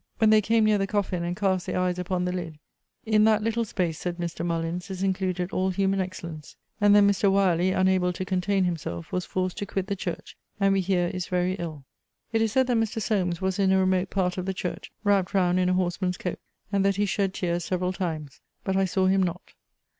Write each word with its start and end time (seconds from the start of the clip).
When 0.17 0.31
they 0.31 0.41
came 0.41 0.65
near 0.65 0.79
the 0.79 0.87
coffin, 0.87 1.23
and 1.23 1.37
cast 1.37 1.67
their 1.67 1.77
eyes 1.79 1.99
upon 1.99 2.25
the 2.25 2.31
lid, 2.31 2.57
'In 3.05 3.23
that 3.25 3.43
little 3.43 3.63
space,' 3.63 3.99
said 3.99 4.17
Mr. 4.17 4.43
Mullins, 4.43 4.89
'is 4.89 5.03
included 5.03 5.51
all 5.51 5.69
human 5.69 6.01
excellence!' 6.01 6.55
And 6.81 6.95
then 6.95 7.07
Mr. 7.07 7.31
Wyerley, 7.31 7.71
unable 7.71 8.11
to 8.13 8.25
contain 8.25 8.63
himself, 8.63 9.11
was 9.11 9.25
forced 9.27 9.59
to 9.59 9.67
quit 9.67 9.85
the 9.85 9.95
church, 9.95 10.35
and 10.59 10.73
we 10.73 10.81
hear 10.81 11.05
is 11.09 11.27
very 11.27 11.53
ill. 11.59 11.85
It 12.33 12.41
is 12.41 12.51
said 12.51 12.65
that 12.65 12.77
Mr. 12.77 12.99
Solmes 12.99 13.41
was 13.41 13.59
in 13.59 13.71
a 13.71 13.77
remote 13.77 14.09
part 14.09 14.39
of 14.39 14.47
the 14.47 14.55
church, 14.55 14.91
wrapped 15.03 15.35
round 15.35 15.59
in 15.59 15.69
a 15.69 15.73
horseman's 15.73 16.17
coat; 16.17 16.39
and 16.71 16.83
that 16.83 16.95
he 16.95 17.05
shed 17.05 17.31
tears 17.35 17.63
several 17.65 17.93
times. 17.93 18.41
But 18.63 18.75
I 18.75 18.85
saw 18.85 19.05
him 19.05 19.21
not. 19.21 19.51